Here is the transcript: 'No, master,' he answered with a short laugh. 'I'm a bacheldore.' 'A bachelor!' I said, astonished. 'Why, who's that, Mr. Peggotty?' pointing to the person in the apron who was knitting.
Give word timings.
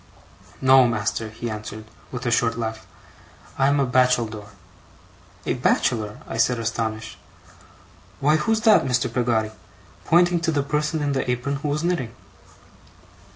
'No, 0.61 0.87
master,' 0.87 1.29
he 1.29 1.47
answered 1.47 1.85
with 2.11 2.25
a 2.25 2.31
short 2.31 2.57
laugh. 2.57 2.87
'I'm 3.59 3.79
a 3.79 3.85
bacheldore.' 3.85 4.49
'A 5.45 5.53
bachelor!' 5.53 6.17
I 6.27 6.37
said, 6.37 6.57
astonished. 6.57 7.19
'Why, 8.19 8.37
who's 8.37 8.61
that, 8.61 8.83
Mr. 8.83 9.13
Peggotty?' 9.13 9.51
pointing 10.05 10.39
to 10.39 10.51
the 10.51 10.63
person 10.63 11.03
in 11.03 11.11
the 11.11 11.29
apron 11.29 11.57
who 11.57 11.67
was 11.67 11.83
knitting. 11.83 12.15